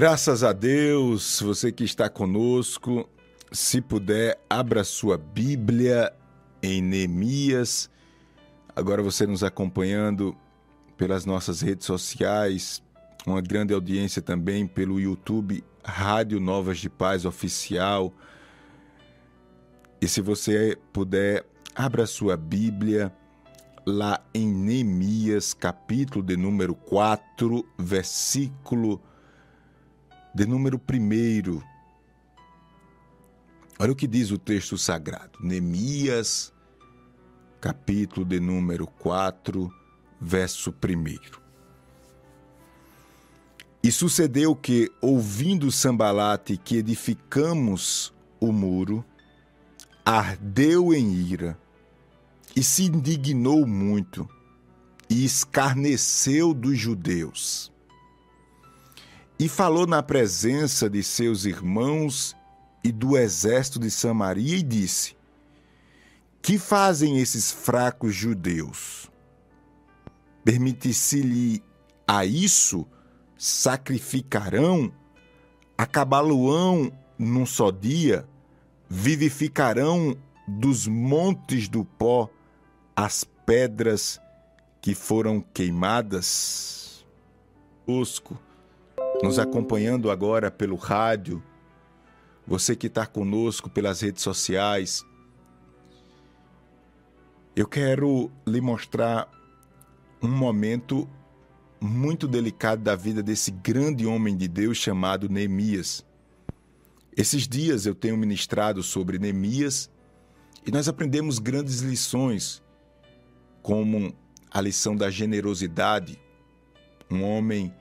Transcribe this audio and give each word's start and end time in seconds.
Graças 0.00 0.42
a 0.42 0.54
Deus, 0.54 1.42
você 1.42 1.70
que 1.70 1.84
está 1.84 2.08
conosco, 2.08 3.06
se 3.52 3.82
puder, 3.82 4.42
abra 4.48 4.82
sua 4.82 5.18
Bíblia 5.18 6.10
em 6.62 6.80
Neemias. 6.80 7.90
Agora 8.74 9.02
você 9.02 9.26
nos 9.26 9.44
acompanhando 9.44 10.34
pelas 10.96 11.26
nossas 11.26 11.60
redes 11.60 11.84
sociais, 11.84 12.82
uma 13.26 13.42
grande 13.42 13.74
audiência 13.74 14.22
também 14.22 14.66
pelo 14.66 14.98
YouTube 14.98 15.62
Rádio 15.84 16.40
Novas 16.40 16.78
de 16.78 16.88
Paz 16.88 17.26
Oficial. 17.26 18.10
E 20.00 20.08
se 20.08 20.22
você 20.22 20.78
puder, 20.94 21.44
abra 21.74 22.06
sua 22.06 22.38
Bíblia 22.38 23.12
lá 23.84 24.18
em 24.32 24.50
Neemias, 24.50 25.52
capítulo 25.52 26.24
de 26.24 26.38
número 26.38 26.74
4, 26.74 27.62
versículo 27.78 28.98
de 30.34 30.46
número 30.46 30.78
1. 30.78 31.60
Olha 33.78 33.92
o 33.92 33.96
que 33.96 34.06
diz 34.06 34.30
o 34.30 34.38
texto 34.38 34.78
sagrado. 34.78 35.38
Neemias, 35.40 36.52
capítulo 37.60 38.24
de 38.24 38.38
número 38.38 38.86
4, 38.86 39.72
verso 40.20 40.70
1. 40.70 41.40
E 43.82 43.90
sucedeu 43.90 44.54
que, 44.54 44.92
ouvindo 45.00 45.72
Sambalate 45.72 46.56
que 46.56 46.76
edificamos 46.76 48.12
o 48.38 48.52
muro, 48.52 49.04
ardeu 50.04 50.92
em 50.92 51.12
ira 51.12 51.58
e 52.54 52.62
se 52.62 52.84
indignou 52.84 53.66
muito 53.66 54.28
e 55.08 55.24
escarneceu 55.24 56.52
dos 56.52 56.78
judeus 56.78 57.72
e 59.40 59.48
falou 59.48 59.86
na 59.86 60.02
presença 60.02 60.90
de 60.90 61.02
seus 61.02 61.46
irmãos 61.46 62.36
e 62.84 62.92
do 62.92 63.16
exército 63.16 63.78
de 63.78 63.90
Samaria 63.90 64.58
e 64.58 64.62
disse: 64.62 65.16
Que 66.42 66.58
fazem 66.58 67.18
esses 67.18 67.50
fracos 67.50 68.14
judeus? 68.14 69.10
Permite-se-lhe 70.44 71.64
a 72.06 72.26
isso 72.26 72.86
sacrificarão, 73.38 74.92
acabá-lo-ão 75.78 76.92
num 77.18 77.46
só 77.46 77.70
dia, 77.70 78.28
vivificarão 78.90 80.18
dos 80.46 80.86
montes 80.86 81.66
do 81.66 81.82
pó 81.82 82.28
as 82.94 83.24
pedras 83.46 84.20
que 84.82 84.94
foram 84.94 85.40
queimadas? 85.40 87.06
Osco 87.86 88.38
nos 89.22 89.38
acompanhando 89.38 90.10
agora 90.10 90.50
pelo 90.50 90.76
rádio, 90.76 91.42
você 92.46 92.74
que 92.74 92.86
está 92.86 93.06
conosco 93.06 93.68
pelas 93.68 94.00
redes 94.00 94.22
sociais, 94.22 95.04
eu 97.54 97.66
quero 97.66 98.30
lhe 98.46 98.60
mostrar 98.60 99.30
um 100.22 100.28
momento 100.28 101.08
muito 101.80 102.26
delicado 102.26 102.82
da 102.82 102.94
vida 102.94 103.22
desse 103.22 103.50
grande 103.50 104.06
homem 104.06 104.36
de 104.36 104.48
Deus 104.48 104.78
chamado 104.78 105.28
Neemias. 105.28 106.04
Esses 107.16 107.46
dias 107.46 107.86
eu 107.86 107.94
tenho 107.94 108.16
ministrado 108.16 108.82
sobre 108.82 109.18
Neemias 109.18 109.90
e 110.66 110.70
nós 110.70 110.88
aprendemos 110.88 111.38
grandes 111.38 111.80
lições, 111.80 112.62
como 113.62 114.14
a 114.50 114.60
lição 114.60 114.96
da 114.96 115.10
generosidade, 115.10 116.20
um 117.10 117.22
homem 117.22 117.74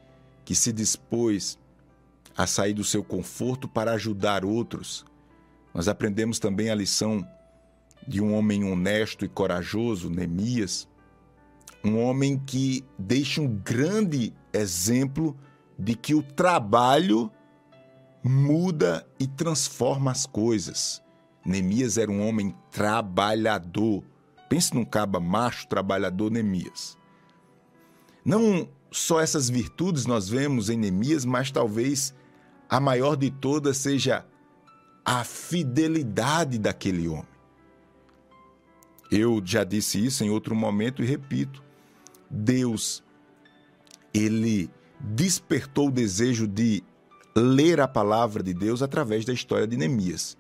que 0.50 0.56
se 0.56 0.74
dispôs 0.74 1.60
a 2.36 2.48
sair 2.48 2.74
do 2.74 2.84
seu 2.84 3.04
conforto 3.04 3.68
para 3.68 3.92
ajudar 3.92 4.44
outros. 4.44 5.06
Nós 5.72 5.88
aprendemos 5.88 6.40
também 6.40 6.72
a 6.72 6.76
lição 6.76 7.24
de 8.08 8.20
um 8.20 8.34
homem 8.34 8.64
honesto 8.64 9.24
e 9.24 9.30
corajoso, 9.30 10.10
Neemias, 10.10 10.90
um 11.84 12.04
homem 12.04 12.36
que 12.36 12.84
deixa 12.98 13.40
um 13.40 13.48
grande 13.48 14.34
exemplo 14.52 15.38
de 15.78 15.94
que 15.94 16.16
o 16.16 16.24
trabalho 16.24 17.32
muda 18.24 19.08
e 19.20 19.28
transforma 19.28 20.10
as 20.10 20.26
coisas. 20.26 21.00
Neemias 21.46 21.96
era 21.96 22.10
um 22.10 22.28
homem 22.28 22.56
trabalhador. 22.72 24.04
Pense 24.50 24.74
num 24.74 24.84
caba 24.84 25.20
macho 25.20 25.68
trabalhador, 25.68 26.32
Neemias. 26.32 26.98
Não 28.26 28.68
só 28.92 29.20
essas 29.20 29.50
virtudes 29.50 30.06
nós 30.06 30.28
vemos 30.28 30.70
em 30.70 30.78
Neemias, 30.78 31.26
mas 31.26 31.52
talvez 31.52 32.14
a 32.70 32.80
maior 32.80 33.16
de 33.16 33.30
todas 33.30 33.78
seja 33.78 34.26
a 35.06 35.24
fidelidade 35.24 36.58
daquele 36.58 37.08
homem. 37.08 37.28
Eu 39.12 39.42
já 39.44 39.64
disse 39.64 40.04
isso 40.04 40.24
em 40.24 40.30
outro 40.30 40.56
momento 40.56 41.02
e 41.02 41.06
repito. 41.06 41.64
Deus, 42.30 43.04
ele 44.14 44.70
despertou 45.00 45.88
o 45.88 45.92
desejo 45.92 46.48
de 46.48 46.84
ler 47.36 47.80
a 47.80 47.88
palavra 47.88 48.44
de 48.44 48.54
Deus 48.54 48.84
através 48.84 49.26
da 49.26 49.34
história 49.34 49.66
de 49.66 49.78
Neemias. 49.78 50.38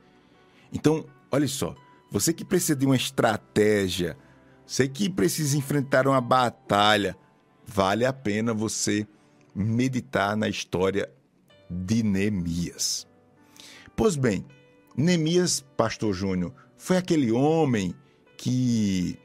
Então, 0.71 1.05
olha 1.31 1.47
só, 1.47 1.75
você 2.11 2.31
que 2.31 2.45
precisa 2.45 2.75
de 2.75 2.85
uma 2.85 2.95
estratégia, 2.95 4.17
você 4.65 4.87
que 4.87 5.09
precisa 5.09 5.57
enfrentar 5.57 6.07
uma 6.07 6.21
batalha, 6.21 7.17
vale 7.69 8.05
a 8.05 8.11
pena 8.11 8.53
você 8.53 9.07
meditar 9.53 10.35
na 10.35 10.49
história 10.49 11.09
de 11.69 12.01
Neemias. 12.01 13.07
Pois 13.95 14.15
bem, 14.15 14.45
Neemias, 14.97 15.63
pastor 15.77 16.13
Júnior, 16.13 16.53
foi 16.77 16.97
aquele 16.97 17.31
homem 17.31 17.93
que 18.37 19.17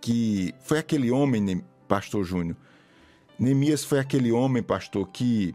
que 0.00 0.52
foi 0.60 0.78
aquele 0.78 1.12
homem, 1.12 1.62
pastor 1.86 2.24
Júnior. 2.24 2.56
Neemias 3.38 3.84
foi 3.84 4.00
aquele 4.00 4.32
homem, 4.32 4.60
pastor, 4.62 5.08
que 5.08 5.54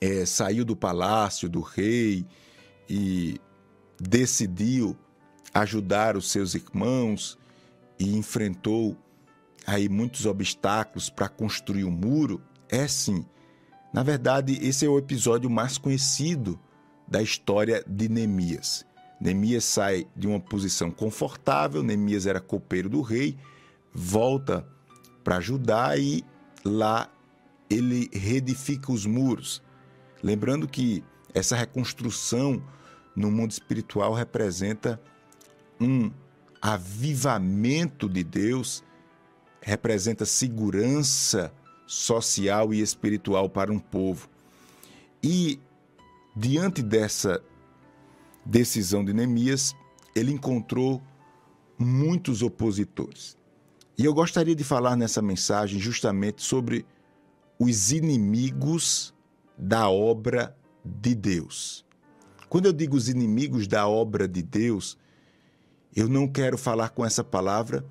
é, 0.00 0.24
saiu 0.24 0.64
do 0.64 0.74
palácio 0.74 1.46
do 1.46 1.60
rei 1.60 2.24
e 2.88 3.38
decidiu 4.00 4.96
ajudar 5.52 6.16
os 6.16 6.30
seus 6.30 6.54
irmãos 6.54 7.38
e 7.98 8.16
enfrentou 8.16 8.96
aí 9.66 9.88
muitos 9.88 10.26
obstáculos 10.26 11.10
para 11.10 11.28
construir 11.28 11.84
o 11.84 11.88
um 11.88 11.92
muro? 11.92 12.40
É 12.68 12.86
sim. 12.86 13.24
Na 13.92 14.02
verdade, 14.02 14.58
esse 14.62 14.86
é 14.86 14.88
o 14.88 14.98
episódio 14.98 15.50
mais 15.50 15.76
conhecido 15.76 16.58
da 17.06 17.20
história 17.20 17.84
de 17.86 18.08
Neemias. 18.08 18.86
Neemias 19.20 19.64
sai 19.64 20.06
de 20.16 20.26
uma 20.26 20.40
posição 20.40 20.90
confortável, 20.90 21.82
Neemias 21.82 22.24
era 22.24 22.40
copeiro 22.40 22.88
do 22.88 23.02
rei, 23.02 23.36
volta 23.92 24.66
para 25.24 25.40
Judá 25.40 25.96
e 25.96 26.24
lá 26.64 27.10
ele 27.68 28.08
reedifica 28.12 28.92
os 28.92 29.04
muros. 29.04 29.62
Lembrando 30.22 30.68
que 30.68 31.04
essa 31.34 31.56
reconstrução 31.56 32.62
no 33.14 33.30
mundo 33.30 33.50
espiritual 33.50 34.14
representa 34.14 35.00
um 35.80 36.10
avivamento 36.60 38.08
de 38.08 38.22
Deus 38.22 38.84
representa 39.60 40.24
segurança 40.24 41.52
social 41.86 42.72
e 42.72 42.80
espiritual 42.80 43.48
para 43.48 43.72
um 43.72 43.78
povo. 43.78 44.28
E 45.22 45.60
diante 46.34 46.82
dessa 46.82 47.42
decisão 48.44 49.04
de 49.04 49.12
Neemias, 49.12 49.74
ele 50.14 50.32
encontrou 50.32 51.02
muitos 51.78 52.42
opositores. 52.42 53.36
E 53.98 54.04
eu 54.04 54.14
gostaria 54.14 54.54
de 54.54 54.64
falar 54.64 54.96
nessa 54.96 55.20
mensagem 55.20 55.78
justamente 55.78 56.42
sobre 56.42 56.86
os 57.58 57.92
inimigos 57.92 59.14
da 59.58 59.90
obra 59.90 60.56
de 60.84 61.14
Deus. 61.14 61.84
Quando 62.48 62.66
eu 62.66 62.72
digo 62.72 62.96
os 62.96 63.08
inimigos 63.08 63.66
da 63.66 63.86
obra 63.86 64.26
de 64.26 64.42
Deus, 64.42 64.96
eu 65.94 66.08
não 66.08 66.26
quero 66.26 66.56
falar 66.56 66.90
com 66.90 67.04
essa 67.04 67.22
palavra 67.22 67.84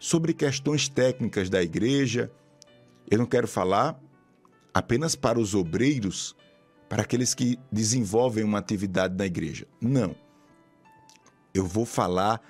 sobre 0.00 0.32
questões 0.32 0.88
técnicas 0.88 1.50
da 1.50 1.62
igreja. 1.62 2.32
Eu 3.08 3.18
não 3.18 3.26
quero 3.26 3.46
falar 3.46 4.00
apenas 4.72 5.14
para 5.14 5.38
os 5.38 5.54
obreiros, 5.54 6.34
para 6.88 7.02
aqueles 7.02 7.34
que 7.34 7.58
desenvolvem 7.70 8.42
uma 8.42 8.58
atividade 8.58 9.14
na 9.14 9.26
igreja. 9.26 9.66
Não. 9.78 10.16
Eu 11.52 11.66
vou 11.66 11.84
falar 11.84 12.40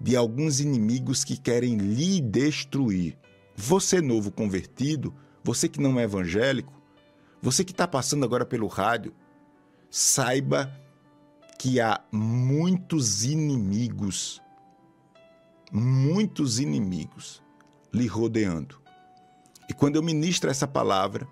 de 0.00 0.16
alguns 0.16 0.60
inimigos 0.60 1.22
que 1.24 1.36
querem 1.36 1.76
lhe 1.76 2.22
destruir. 2.22 3.18
Você 3.54 4.00
novo 4.00 4.32
convertido, 4.32 5.14
você 5.44 5.68
que 5.68 5.80
não 5.80 6.00
é 6.00 6.04
evangélico, 6.04 6.72
você 7.42 7.62
que 7.62 7.72
está 7.72 7.86
passando 7.86 8.24
agora 8.24 8.46
pelo 8.46 8.66
rádio, 8.66 9.14
saiba 9.90 10.72
que 11.58 11.80
há 11.80 12.02
muitos 12.10 13.24
inimigos 13.24 14.40
muitos 15.76 16.60
inimigos 16.60 17.42
lhe 17.92 18.06
rodeando. 18.06 18.80
E 19.68 19.74
quando 19.74 19.96
eu 19.96 20.02
ministro 20.02 20.48
essa 20.48 20.68
palavra, 20.68 21.26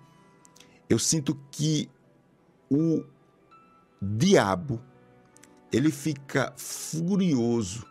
eu 0.89 0.99
sinto 0.99 1.33
que 1.49 1.89
o 2.69 3.05
diabo 4.01 4.81
ele 5.71 5.89
fica 5.89 6.53
furioso 6.57 7.85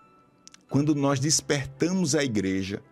quando 0.68 0.94
nós 0.94 1.18
despertamos 1.18 2.14
a 2.14 2.22
igreja 2.22 2.82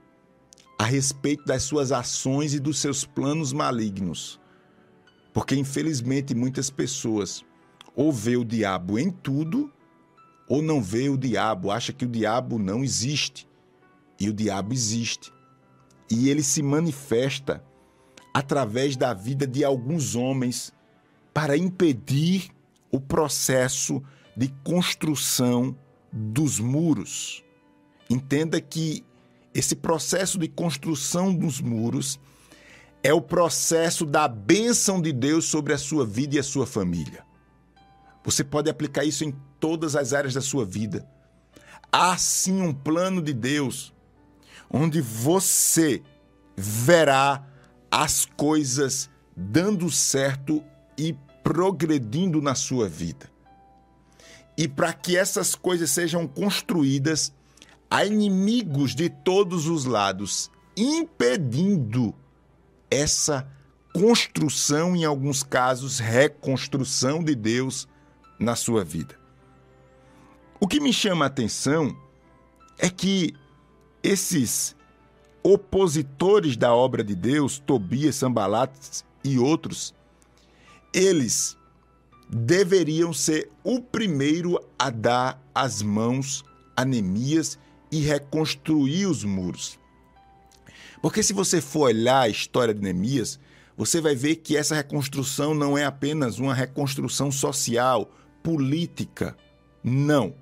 a 0.78 0.84
respeito 0.84 1.44
das 1.44 1.62
suas 1.62 1.92
ações 1.92 2.54
e 2.54 2.58
dos 2.58 2.78
seus 2.78 3.04
planos 3.04 3.52
malignos. 3.52 4.40
Porque 5.34 5.54
infelizmente 5.54 6.34
muitas 6.34 6.70
pessoas 6.70 7.44
ou 7.94 8.10
vê 8.10 8.38
o 8.38 8.44
diabo 8.44 8.98
em 8.98 9.10
tudo 9.10 9.70
ou 10.48 10.62
não 10.62 10.82
vê 10.82 11.10
o 11.10 11.18
diabo, 11.18 11.70
acha 11.70 11.92
que 11.92 12.04
o 12.06 12.08
diabo 12.08 12.58
não 12.58 12.82
existe. 12.82 13.49
E 14.20 14.28
o 14.28 14.34
diabo 14.34 14.74
existe. 14.74 15.32
E 16.10 16.28
ele 16.28 16.42
se 16.42 16.62
manifesta 16.62 17.64
através 18.34 18.96
da 18.96 19.14
vida 19.14 19.46
de 19.46 19.64
alguns 19.64 20.14
homens 20.14 20.72
para 21.32 21.56
impedir 21.56 22.50
o 22.92 23.00
processo 23.00 24.02
de 24.36 24.48
construção 24.62 25.74
dos 26.12 26.60
muros. 26.60 27.42
Entenda 28.08 28.60
que 28.60 29.04
esse 29.54 29.74
processo 29.74 30.38
de 30.38 30.48
construção 30.48 31.34
dos 31.34 31.60
muros 31.60 32.20
é 33.02 33.12
o 33.14 33.20
processo 33.20 34.04
da 34.04 34.28
bênção 34.28 35.00
de 35.00 35.12
Deus 35.12 35.46
sobre 35.46 35.72
a 35.72 35.78
sua 35.78 36.04
vida 36.04 36.36
e 36.36 36.38
a 36.38 36.42
sua 36.42 36.66
família. 36.66 37.24
Você 38.24 38.44
pode 38.44 38.68
aplicar 38.68 39.04
isso 39.04 39.24
em 39.24 39.34
todas 39.58 39.96
as 39.96 40.12
áreas 40.12 40.34
da 40.34 40.40
sua 40.40 40.64
vida. 40.64 41.08
Há 41.90 42.16
sim 42.18 42.60
um 42.60 42.74
plano 42.74 43.22
de 43.22 43.32
Deus 43.32 43.94
onde 44.70 45.00
você 45.00 46.02
verá 46.56 47.44
as 47.90 48.24
coisas 48.24 49.10
dando 49.36 49.90
certo 49.90 50.62
e 50.96 51.16
progredindo 51.42 52.40
na 52.40 52.54
sua 52.54 52.88
vida. 52.88 53.30
E 54.56 54.68
para 54.68 54.92
que 54.92 55.16
essas 55.16 55.54
coisas 55.54 55.90
sejam 55.90 56.26
construídas, 56.28 57.32
há 57.90 58.04
inimigos 58.04 58.94
de 58.94 59.08
todos 59.08 59.66
os 59.66 59.84
lados 59.84 60.50
impedindo 60.76 62.14
essa 62.90 63.48
construção, 63.92 64.94
em 64.94 65.04
alguns 65.04 65.42
casos, 65.42 65.98
reconstrução 65.98 67.24
de 67.24 67.34
Deus 67.34 67.88
na 68.38 68.54
sua 68.54 68.84
vida. 68.84 69.18
O 70.60 70.68
que 70.68 70.78
me 70.78 70.92
chama 70.92 71.24
a 71.24 71.28
atenção 71.28 71.96
é 72.78 72.88
que 72.88 73.34
esses 74.02 74.76
opositores 75.42 76.56
da 76.56 76.74
obra 76.74 77.02
de 77.02 77.14
Deus, 77.14 77.58
Tobias, 77.58 78.16
Sambalates 78.16 79.04
e 79.24 79.38
outros, 79.38 79.94
eles 80.92 81.56
deveriam 82.28 83.12
ser 83.12 83.50
o 83.64 83.80
primeiro 83.80 84.60
a 84.78 84.90
dar 84.90 85.42
as 85.54 85.82
mãos 85.82 86.44
a 86.76 86.84
Neemias 86.84 87.58
e 87.90 88.00
reconstruir 88.00 89.06
os 89.06 89.24
muros. 89.24 89.78
Porque 91.02 91.22
se 91.22 91.32
você 91.32 91.60
for 91.60 91.88
olhar 91.88 92.20
a 92.20 92.28
história 92.28 92.74
de 92.74 92.80
Neemias, 92.80 93.38
você 93.76 94.00
vai 94.00 94.14
ver 94.14 94.36
que 94.36 94.56
essa 94.56 94.74
reconstrução 94.74 95.54
não 95.54 95.76
é 95.76 95.84
apenas 95.84 96.38
uma 96.38 96.54
reconstrução 96.54 97.32
social, 97.32 98.10
política. 98.42 99.36
Não. 99.82 100.34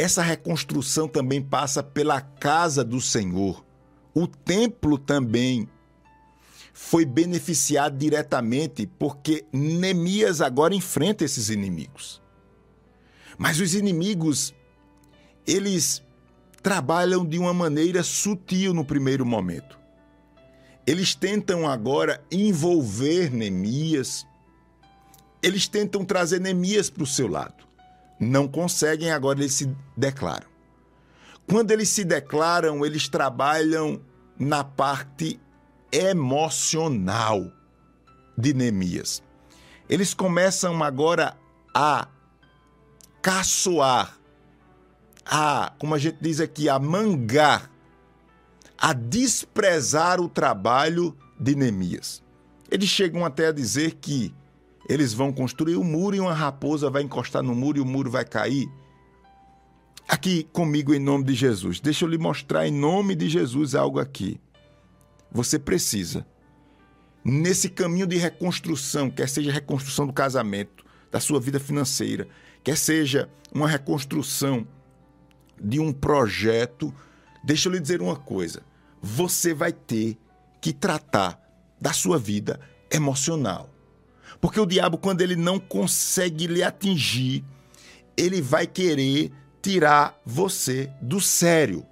Essa 0.00 0.22
reconstrução 0.22 1.06
também 1.06 1.42
passa 1.42 1.82
pela 1.82 2.22
casa 2.22 2.82
do 2.82 3.02
Senhor. 3.02 3.62
O 4.14 4.26
templo 4.26 4.96
também 4.96 5.68
foi 6.72 7.04
beneficiado 7.04 7.98
diretamente 7.98 8.86
porque 8.98 9.44
Neemias 9.52 10.40
agora 10.40 10.74
enfrenta 10.74 11.22
esses 11.22 11.50
inimigos. 11.50 12.22
Mas 13.36 13.60
os 13.60 13.74
inimigos, 13.74 14.54
eles 15.46 16.02
trabalham 16.62 17.22
de 17.22 17.38
uma 17.38 17.52
maneira 17.52 18.02
sutil 18.02 18.72
no 18.72 18.86
primeiro 18.86 19.26
momento. 19.26 19.78
Eles 20.86 21.14
tentam 21.14 21.68
agora 21.68 22.24
envolver 22.32 23.30
Neemias, 23.30 24.26
eles 25.42 25.68
tentam 25.68 26.06
trazer 26.06 26.40
Neemias 26.40 26.88
para 26.88 27.02
o 27.02 27.06
seu 27.06 27.28
lado. 27.28 27.69
Não 28.20 28.46
conseguem, 28.46 29.10
agora 29.10 29.38
eles 29.40 29.54
se 29.54 29.74
declaram. 29.96 30.46
Quando 31.48 31.70
eles 31.70 31.88
se 31.88 32.04
declaram, 32.04 32.84
eles 32.84 33.08
trabalham 33.08 34.00
na 34.38 34.62
parte 34.62 35.40
emocional 35.90 37.50
de 38.36 38.52
Neemias. 38.52 39.22
Eles 39.88 40.14
começam 40.14 40.82
agora 40.84 41.36
a 41.74 42.06
caçoar, 43.22 44.18
a, 45.24 45.72
como 45.78 45.94
a 45.94 45.98
gente 45.98 46.18
diz 46.20 46.40
aqui, 46.40 46.68
a 46.68 46.78
mangar, 46.78 47.70
a 48.78 48.92
desprezar 48.92 50.20
o 50.20 50.28
trabalho 50.28 51.16
de 51.38 51.54
Neemias. 51.54 52.22
Eles 52.70 52.88
chegam 52.88 53.24
até 53.24 53.48
a 53.48 53.52
dizer 53.52 53.96
que 53.96 54.34
eles 54.90 55.14
vão 55.14 55.32
construir 55.32 55.76
o 55.76 55.82
um 55.82 55.84
muro 55.84 56.16
e 56.16 56.20
uma 56.20 56.34
raposa 56.34 56.90
vai 56.90 57.04
encostar 57.04 57.44
no 57.44 57.54
muro 57.54 57.78
e 57.78 57.80
o 57.80 57.86
muro 57.86 58.10
vai 58.10 58.24
cair. 58.24 58.68
Aqui 60.08 60.42
comigo 60.52 60.92
em 60.92 60.98
nome 60.98 61.22
de 61.22 61.32
Jesus. 61.32 61.78
Deixa 61.78 62.04
eu 62.04 62.08
lhe 62.08 62.18
mostrar 62.18 62.66
em 62.66 62.72
nome 62.72 63.14
de 63.14 63.28
Jesus 63.28 63.76
algo 63.76 64.00
aqui. 64.00 64.40
Você 65.30 65.60
precisa, 65.60 66.26
nesse 67.24 67.68
caminho 67.68 68.04
de 68.04 68.16
reconstrução, 68.16 69.08
quer 69.08 69.28
seja 69.28 69.52
reconstrução 69.52 70.08
do 70.08 70.12
casamento, 70.12 70.84
da 71.08 71.20
sua 71.20 71.38
vida 71.38 71.60
financeira, 71.60 72.26
quer 72.64 72.76
seja 72.76 73.30
uma 73.54 73.68
reconstrução 73.68 74.66
de 75.62 75.78
um 75.78 75.92
projeto, 75.92 76.92
deixa 77.44 77.68
eu 77.68 77.72
lhe 77.74 77.78
dizer 77.78 78.02
uma 78.02 78.16
coisa: 78.16 78.64
você 79.00 79.54
vai 79.54 79.72
ter 79.72 80.18
que 80.60 80.72
tratar 80.72 81.40
da 81.80 81.92
sua 81.92 82.18
vida 82.18 82.58
emocional. 82.90 83.70
Porque 84.40 84.58
o 84.58 84.66
diabo, 84.66 84.96
quando 84.96 85.20
ele 85.20 85.36
não 85.36 85.58
consegue 85.58 86.46
lhe 86.46 86.62
atingir, 86.62 87.44
ele 88.16 88.40
vai 88.40 88.66
querer 88.66 89.30
tirar 89.60 90.18
você 90.24 90.90
do 91.00 91.20
sério. 91.20 91.86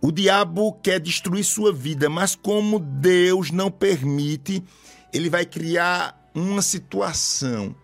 O 0.00 0.10
diabo 0.10 0.72
quer 0.82 1.00
destruir 1.00 1.44
sua 1.44 1.72
vida, 1.72 2.10
mas 2.10 2.34
como 2.34 2.78
Deus 2.78 3.50
não 3.50 3.70
permite, 3.70 4.62
ele 5.12 5.30
vai 5.30 5.46
criar 5.46 6.30
uma 6.34 6.60
situação 6.60 7.74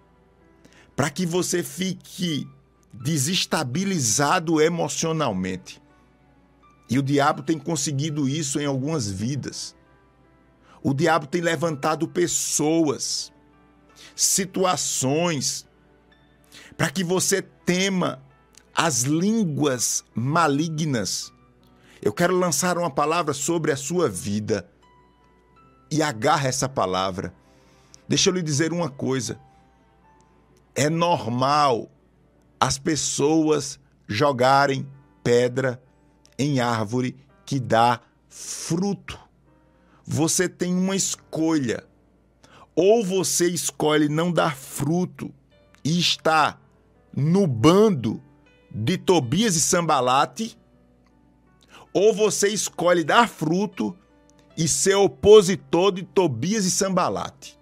para 0.96 1.08
que 1.08 1.24
você 1.24 1.62
fique 1.62 2.46
desestabilizado 2.92 4.60
emocionalmente. 4.60 5.80
E 6.90 6.98
o 6.98 7.02
diabo 7.02 7.42
tem 7.42 7.58
conseguido 7.58 8.28
isso 8.28 8.60
em 8.60 8.66
algumas 8.66 9.10
vidas. 9.10 9.74
O 10.82 10.94
diabo 10.94 11.26
tem 11.26 11.40
levantado 11.40 12.08
pessoas, 12.08 13.32
situações, 14.14 15.66
para 16.76 16.90
que 16.90 17.04
você 17.04 17.42
tema 17.42 18.22
as 18.74 19.02
línguas 19.02 20.04
malignas 20.14 21.32
eu 22.02 22.12
quero 22.14 22.34
lançar 22.34 22.78
uma 22.78 22.90
palavra 22.90 23.34
sobre 23.34 23.70
a 23.70 23.76
sua 23.76 24.08
vida. 24.08 24.68
E 25.90 26.02
agarra 26.02 26.48
essa 26.48 26.68
palavra. 26.68 27.34
Deixa 28.08 28.30
eu 28.30 28.34
lhe 28.34 28.42
dizer 28.42 28.72
uma 28.72 28.88
coisa. 28.88 29.38
É 30.74 30.88
normal 30.88 31.90
as 32.58 32.78
pessoas 32.78 33.78
jogarem 34.08 34.88
pedra 35.22 35.82
em 36.38 36.60
árvore 36.60 37.16
que 37.44 37.60
dá 37.60 38.00
fruto. 38.28 39.18
Você 40.12 40.48
tem 40.48 40.74
uma 40.74 40.96
escolha. 40.96 41.84
Ou 42.74 43.04
você 43.04 43.46
escolhe 43.46 44.08
não 44.08 44.32
dar 44.32 44.56
fruto 44.56 45.32
e 45.84 46.00
está 46.00 46.58
no 47.16 47.46
bando 47.46 48.20
de 48.72 48.98
Tobias 48.98 49.54
e 49.54 49.60
Sambalate, 49.60 50.58
ou 51.94 52.12
você 52.12 52.48
escolhe 52.48 53.04
dar 53.04 53.28
fruto 53.28 53.96
e 54.56 54.66
ser 54.66 54.96
opositor 54.96 55.92
de 55.92 56.02
Tobias 56.02 56.64
e 56.64 56.72
Sambalate. 56.72 57.56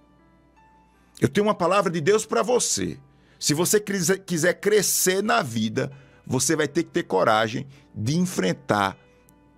Eu 1.21 1.29
tenho 1.29 1.47
uma 1.47 1.55
palavra 1.55 1.93
de 1.93 2.01
Deus 2.01 2.25
para 2.25 2.43
você. 2.43 2.99
Se 3.39 3.53
você 3.53 3.79
quiser 3.79 4.55
crescer 4.55 5.23
na 5.23 5.43
vida, 5.43 5.93
você 6.27 6.57
vai 6.57 6.67
ter 6.67 6.85
que 6.85 6.91
ter 6.93 7.03
coragem 7.03 7.67
de 7.95 8.17
enfrentar 8.17 8.97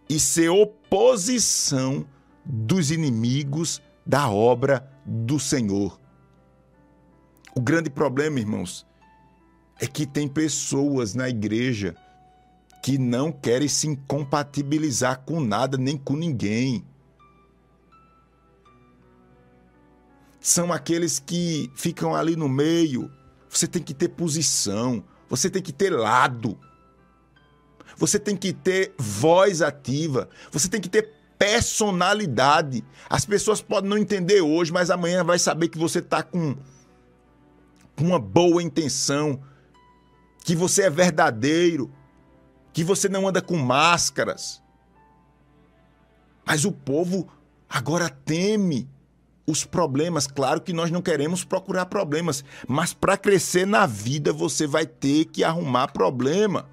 e 0.09 0.19
ser 0.19 0.49
oposição 0.49 2.05
dos 2.45 2.91
inimigos 2.91 3.81
da 4.05 4.29
obra 4.31 4.89
do 5.05 5.39
Senhor. 5.39 6.01
O 7.55 7.61
grande 7.61 7.91
problema, 7.91 8.39
irmãos, 8.39 8.87
é 9.81 9.87
que 9.87 10.07
tem 10.07 10.29
pessoas 10.29 11.15
na 11.15 11.29
igreja 11.29 11.97
que 12.83 12.97
não 12.97 13.31
querem 13.31 13.69
se 13.69 13.87
incompatibilizar 13.87 15.21
com 15.21 15.41
nada 15.41 15.77
nem 15.77 15.97
com 15.97 16.15
ninguém. 16.17 16.85
são 20.41 20.73
aqueles 20.73 21.19
que 21.19 21.71
ficam 21.75 22.15
ali 22.15 22.35
no 22.35 22.49
meio. 22.49 23.11
Você 23.49 23.67
tem 23.67 23.83
que 23.83 23.93
ter 23.93 24.09
posição, 24.09 25.05
você 25.29 25.51
tem 25.51 25.61
que 25.61 25.73
ter 25.73 25.91
lado. 25.91 26.59
Você 27.97 28.19
tem 28.19 28.35
que 28.37 28.53
ter 28.53 28.95
voz 28.97 29.61
ativa, 29.61 30.29
você 30.51 30.69
tem 30.69 30.81
que 30.81 30.89
ter 30.89 31.20
personalidade. 31.41 32.85
As 33.09 33.25
pessoas 33.25 33.63
podem 33.63 33.89
não 33.89 33.97
entender 33.97 34.43
hoje, 34.43 34.71
mas 34.71 34.91
amanhã 34.91 35.25
vai 35.25 35.39
saber 35.39 35.69
que 35.69 35.79
você 35.79 36.01
está 36.01 36.23
com 36.23 36.55
uma 37.97 38.19
boa 38.19 38.63
intenção, 38.63 39.41
que 40.45 40.55
você 40.55 40.83
é 40.83 40.91
verdadeiro, 40.91 41.91
que 42.75 42.85
você 42.85 43.09
não 43.09 43.27
anda 43.27 43.41
com 43.41 43.57
máscaras. 43.57 44.63
Mas 46.45 46.67
o 46.67 46.73
povo 46.73 47.27
agora 47.67 48.11
teme 48.11 48.87
os 49.47 49.65
problemas. 49.65 50.27
Claro 50.27 50.61
que 50.61 50.75
nós 50.75 50.91
não 50.91 51.01
queremos 51.01 51.43
procurar 51.43 51.87
problemas, 51.87 52.45
mas 52.69 52.93
para 52.93 53.17
crescer 53.17 53.67
na 53.67 53.87
vida 53.87 54.31
você 54.31 54.67
vai 54.67 54.85
ter 54.85 55.25
que 55.25 55.43
arrumar 55.43 55.89
problema. 55.89 56.69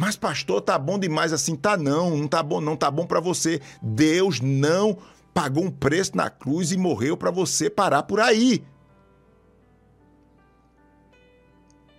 Mas 0.00 0.16
pastor, 0.16 0.62
tá 0.62 0.78
bom 0.78 0.98
demais 0.98 1.30
assim, 1.30 1.54
tá 1.54 1.76
não, 1.76 2.16
não 2.16 2.26
tá 2.26 2.42
bom 2.42 2.58
não, 2.58 2.74
tá 2.74 2.90
bom 2.90 3.04
para 3.04 3.20
você. 3.20 3.60
Deus 3.82 4.40
não 4.40 4.96
pagou 5.34 5.62
um 5.62 5.70
preço 5.70 6.16
na 6.16 6.30
cruz 6.30 6.72
e 6.72 6.78
morreu 6.78 7.18
para 7.18 7.30
você 7.30 7.68
parar 7.68 8.04
por 8.04 8.18
aí. 8.18 8.64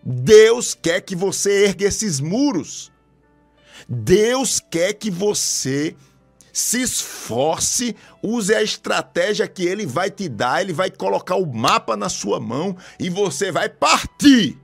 Deus 0.03 0.74
quer 0.74 1.01
que 1.01 1.15
você 1.15 1.65
ergue 1.65 1.86
esses 1.86 2.20
muros. 2.20 2.91
Deus 3.88 4.60
quer 4.60 4.93
que 4.93 5.12
você 5.12 5.96
se 6.51 6.81
esforce, 6.81 7.96
use 8.24 8.51
a 8.51 8.63
estratégia 8.63 9.48
que 9.48 9.63
ele 9.63 9.86
vai 9.86 10.10
te 10.10 10.27
dar, 10.27 10.63
ele 10.63 10.74
vai 10.74 10.89
colocar 10.89 11.36
o 11.36 11.46
mapa 11.46 11.96
na 11.96 12.10
sua 12.10 12.39
mão 12.39 12.75
e 13.00 13.12
você 13.12 13.51
vai 13.51 13.70
partir. 13.70 14.60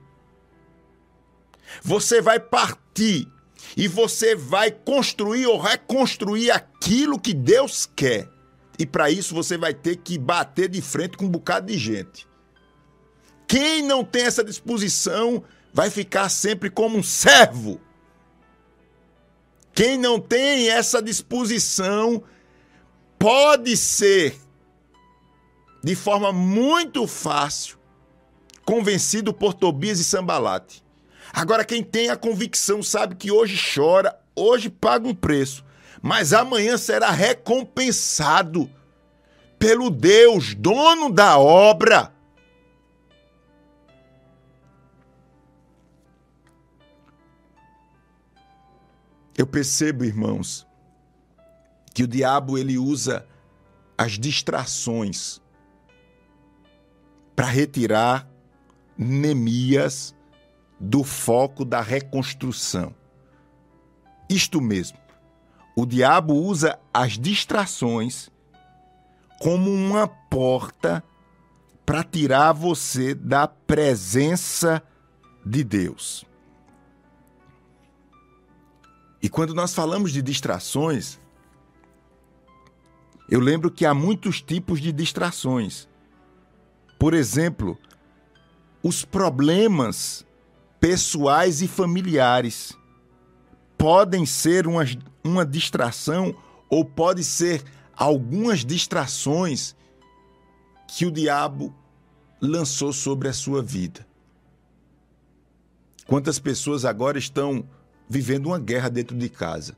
Você 1.84 2.20
vai 2.20 2.40
partir 2.40 2.87
e 3.00 3.88
você 3.88 4.34
vai 4.34 4.70
construir 4.70 5.46
ou 5.46 5.60
reconstruir 5.60 6.50
aquilo 6.50 7.18
que 7.18 7.34
Deus 7.34 7.86
quer. 7.86 8.28
E 8.78 8.86
para 8.86 9.10
isso 9.10 9.34
você 9.34 9.58
vai 9.58 9.74
ter 9.74 9.96
que 9.96 10.18
bater 10.18 10.68
de 10.68 10.80
frente 10.80 11.16
com 11.16 11.24
um 11.24 11.30
bocado 11.30 11.66
de 11.66 11.76
gente. 11.76 12.26
Quem 13.46 13.82
não 13.82 14.04
tem 14.04 14.24
essa 14.24 14.44
disposição 14.44 15.42
vai 15.72 15.90
ficar 15.90 16.28
sempre 16.28 16.70
como 16.70 16.98
um 16.98 17.02
servo. 17.02 17.80
Quem 19.74 19.96
não 19.96 20.20
tem 20.20 20.68
essa 20.68 21.00
disposição 21.02 22.22
pode 23.18 23.76
ser, 23.76 24.36
de 25.82 25.94
forma 25.94 26.32
muito 26.32 27.06
fácil, 27.06 27.78
convencido 28.64 29.32
por 29.32 29.54
Tobias 29.54 29.98
e 29.98 30.04
Sambalate. 30.04 30.84
Agora, 31.32 31.64
quem 31.64 31.82
tem 31.82 32.08
a 32.08 32.16
convicção 32.16 32.82
sabe 32.82 33.14
que 33.14 33.30
hoje 33.30 33.60
chora, 33.74 34.18
hoje 34.34 34.70
paga 34.70 35.06
um 35.06 35.14
preço, 35.14 35.64
mas 36.00 36.32
amanhã 36.32 36.76
será 36.76 37.10
recompensado 37.10 38.70
pelo 39.58 39.90
Deus, 39.90 40.54
dono 40.54 41.12
da 41.12 41.38
obra. 41.38 42.12
Eu 49.36 49.46
percebo, 49.46 50.04
irmãos, 50.04 50.66
que 51.94 52.02
o 52.02 52.08
diabo 52.08 52.58
ele 52.58 52.76
usa 52.76 53.26
as 53.96 54.18
distrações 54.18 55.40
para 57.36 57.46
retirar 57.46 58.28
Neemias 58.96 60.12
do 60.78 61.02
foco 61.02 61.64
da 61.64 61.80
reconstrução. 61.80 62.94
Isto 64.28 64.60
mesmo. 64.60 64.98
O 65.74 65.86
diabo 65.86 66.34
usa 66.34 66.78
as 66.92 67.18
distrações 67.18 68.30
como 69.38 69.70
uma 69.70 70.06
porta 70.08 71.02
para 71.86 72.02
tirar 72.04 72.52
você 72.52 73.14
da 73.14 73.46
presença 73.46 74.82
de 75.44 75.64
Deus. 75.64 76.24
E 79.22 79.28
quando 79.28 79.54
nós 79.54 79.74
falamos 79.74 80.12
de 80.12 80.20
distrações, 80.20 81.18
eu 83.28 83.40
lembro 83.40 83.70
que 83.70 83.84
há 83.84 83.94
muitos 83.94 84.40
tipos 84.40 84.80
de 84.80 84.92
distrações. 84.92 85.88
Por 86.98 87.14
exemplo, 87.14 87.78
os 88.82 89.04
problemas 89.04 90.26
pessoais 90.80 91.62
e 91.62 91.68
familiares 91.68 92.76
podem 93.76 94.26
ser 94.26 94.66
uma, 94.66 94.84
uma 95.22 95.46
distração 95.46 96.34
ou 96.68 96.84
pode 96.84 97.22
ser 97.24 97.62
algumas 97.96 98.64
distrações 98.64 99.74
que 100.86 101.06
o 101.06 101.10
diabo 101.10 101.74
lançou 102.40 102.92
sobre 102.92 103.28
a 103.28 103.32
sua 103.32 103.62
vida. 103.62 104.06
Quantas 106.06 106.38
pessoas 106.38 106.84
agora 106.84 107.18
estão 107.18 107.68
vivendo 108.08 108.46
uma 108.46 108.58
guerra 108.58 108.88
dentro 108.88 109.16
de 109.16 109.28
casa. 109.28 109.76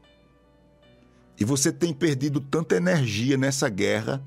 E 1.39 1.45
você 1.45 1.73
tem 1.73 1.93
perdido 1.93 2.41
tanta 2.41 2.77
energia 2.77 3.37
nessa 3.37 3.69
guerra 3.69 4.23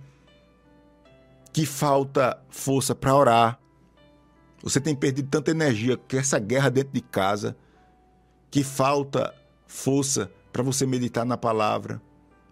que 1.53 1.65
falta 1.65 2.41
força 2.49 2.93
para 2.93 3.15
orar. 3.15 3.59
Você 4.63 4.79
tem 4.79 4.95
perdido 4.95 5.27
tanta 5.29 5.51
energia 5.51 5.97
com 5.97 6.17
essa 6.17 6.39
guerra 6.39 6.69
dentro 6.69 6.93
de 6.93 7.01
casa 7.01 7.55
que 8.49 8.63
falta 8.63 9.35
força 9.67 10.31
para 10.51 10.63
você 10.63 10.85
meditar 10.85 11.25
na 11.25 11.37
palavra, 11.37 12.01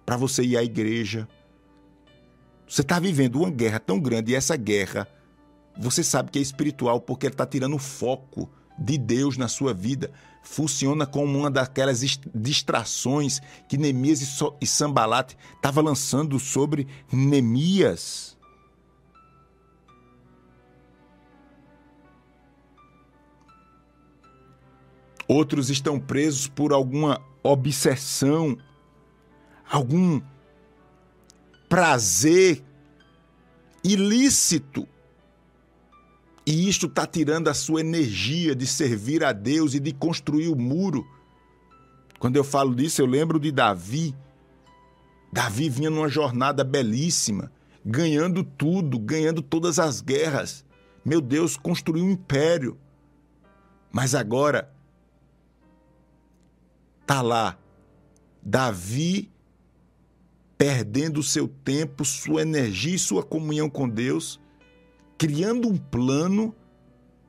para 0.05 0.17
você 0.17 0.43
ir 0.43 0.57
à 0.57 0.63
igreja. 0.63 1.27
Você 2.67 2.81
está 2.81 2.99
vivendo 2.99 3.37
uma 3.37 3.49
guerra 3.49 3.79
tão 3.79 3.99
grande 3.99 4.31
e 4.31 4.35
essa 4.35 4.55
guerra 4.55 5.07
você 5.77 6.03
sabe 6.03 6.29
que 6.29 6.37
é 6.37 6.41
espiritual 6.41 6.99
porque 6.99 7.25
ele 7.25 7.33
está 7.33 7.45
tirando 7.45 7.75
o 7.75 7.79
foco 7.79 8.49
de 8.77 8.97
Deus 8.97 9.37
na 9.37 9.47
sua 9.47 9.73
vida 9.73 10.11
funciona 10.43 11.05
como 11.05 11.37
uma 11.37 11.51
daquelas 11.51 12.01
distrações 12.33 13.39
que 13.67 13.77
Neemias 13.77 14.21
e 14.59 14.65
Sambalate 14.65 15.37
estavam 15.55 15.83
lançando 15.83 16.39
sobre 16.39 16.87
Neemias. 17.11 18.37
Outros 25.33 25.69
estão 25.69 25.97
presos 25.97 26.45
por 26.45 26.73
alguma 26.73 27.21
obsessão, 27.41 28.57
algum 29.65 30.21
prazer 31.69 32.61
ilícito 33.81 34.85
e 36.45 36.67
isto 36.67 36.87
está 36.87 37.07
tirando 37.07 37.47
a 37.47 37.53
sua 37.53 37.79
energia 37.79 38.53
de 38.53 38.67
servir 38.67 39.23
a 39.23 39.31
Deus 39.31 39.73
e 39.73 39.79
de 39.79 39.93
construir 39.93 40.49
o 40.49 40.55
muro. 40.57 41.07
Quando 42.19 42.35
eu 42.35 42.43
falo 42.43 42.75
disso, 42.75 43.01
eu 43.01 43.05
lembro 43.05 43.39
de 43.39 43.53
Davi. 43.53 44.13
Davi 45.31 45.69
vinha 45.69 45.89
numa 45.89 46.09
jornada 46.09 46.61
belíssima, 46.61 47.49
ganhando 47.85 48.43
tudo, 48.43 48.99
ganhando 48.99 49.41
todas 49.41 49.79
as 49.79 50.01
guerras. 50.01 50.65
Meu 51.05 51.21
Deus, 51.21 51.55
construiu 51.55 52.03
um 52.03 52.11
império. 52.11 52.77
Mas 53.93 54.13
agora 54.13 54.69
tá 57.11 57.21
lá 57.21 57.57
Davi 58.41 59.29
perdendo 60.57 61.21
seu 61.21 61.45
tempo, 61.45 62.05
sua 62.05 62.41
energia 62.41 62.95
e 62.95 62.99
sua 62.99 63.21
comunhão 63.21 63.69
com 63.69 63.89
Deus 63.89 64.39
criando 65.17 65.67
um 65.67 65.75
plano 65.77 66.55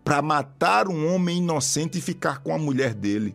para 0.05 0.23
matar 0.23 0.87
um 0.87 1.12
homem 1.12 1.39
inocente 1.39 1.99
e 1.99 2.01
ficar 2.01 2.39
com 2.45 2.55
a 2.55 2.59
mulher 2.59 2.95
dele. 2.95 3.35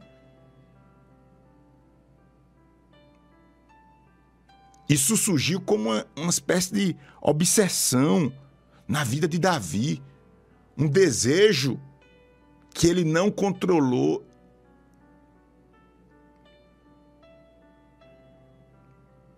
Isso 4.88 5.18
surgiu 5.18 5.60
como 5.60 5.90
uma, 5.90 6.08
uma 6.16 6.30
espécie 6.30 6.74
de 6.74 6.96
obsessão 7.22 8.32
na 8.88 9.04
vida 9.04 9.28
de 9.28 9.38
Davi, 9.38 10.02
um 10.78 10.88
desejo 10.88 11.78
que 12.74 12.88
ele 12.88 13.04
não 13.04 13.30
controlou. 13.30 14.27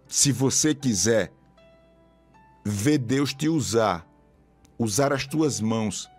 Se 0.10 0.34
você 0.34 0.76
quiser 0.76 1.32
ver 2.66 2.98
Deus 2.98 3.34
te 3.34 3.48
usar 3.48 4.10
usar 4.80 5.12
as 5.12 5.28
tuas 5.28 5.60
mãos 5.60 6.10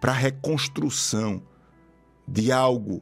para 0.00 0.10
a 0.10 0.16
reconstrução 0.16 1.40
de 2.26 2.50
algo 2.50 3.00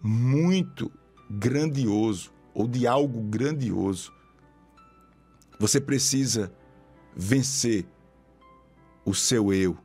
muito 0.00 0.90
grandioso 1.28 2.32
ou 2.54 2.68
de 2.68 2.86
algo 2.86 3.20
grandioso, 3.20 4.12
você 5.58 5.80
precisa 5.80 6.52
vencer 7.14 7.84
o 9.04 9.12
seu 9.12 9.52
eu. 9.52 9.76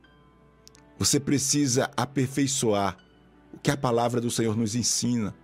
Você 0.96 1.18
precisa 1.18 1.90
aperfeiçoar 1.96 2.96
o 3.52 3.58
que 3.58 3.72
a 3.72 3.76
palavra 3.76 4.20
do 4.20 4.30
Senhor 4.30 4.56
nos 4.56 4.76
ensina, 4.76 5.34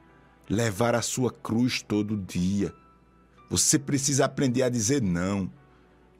levar 0.48 0.94
a 0.94 1.02
sua 1.02 1.32
cruz 1.32 1.82
todo 1.82 2.16
dia. 2.16 2.72
Você 3.50 3.80
precisa 3.80 4.24
aprender 4.24 4.62
a 4.62 4.68
dizer 4.68 5.02
não. 5.02 5.52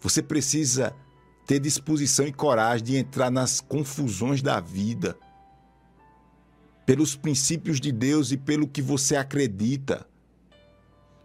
Você 0.01 0.21
precisa 0.21 0.93
ter 1.47 1.61
disposição 1.61 2.27
e 2.27 2.33
coragem 2.33 2.85
de 2.85 2.97
entrar 2.97 3.31
nas 3.31 3.61
confusões 3.61 4.43
da 4.43 4.59
vida. 4.59 5.17
Pelos 6.85 7.15
princípios 7.15 7.81
de 7.81 7.93
Deus 7.93 8.33
e 8.33 8.37
pelo 8.37 8.67
que 8.67 8.83
você 8.83 9.15
acredita. 9.15 10.05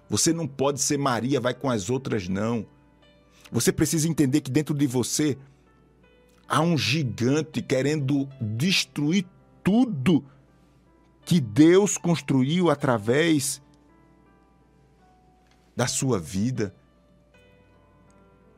Você 0.07 0.31
não 0.31 0.47
pode 0.47 0.79
ser 0.79 0.99
Maria, 0.99 1.41
vai 1.41 1.55
com 1.55 1.71
as 1.71 1.89
outras, 1.89 2.29
não. 2.29 2.67
Você 3.51 3.71
precisa 3.71 4.07
entender 4.07 4.41
que 4.41 4.51
dentro 4.51 4.75
de 4.75 4.85
você 4.85 5.35
há 6.47 6.61
um 6.61 6.77
gigante 6.77 7.63
querendo 7.63 8.29
destruir 8.39 9.25
tudo 9.63 10.23
que 11.25 11.41
Deus 11.41 11.97
construiu 11.97 12.69
através 12.69 13.59
da 15.75 15.87
sua 15.87 16.19
vida. 16.19 16.73